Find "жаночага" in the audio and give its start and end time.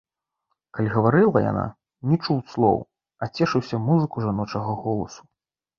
4.29-4.71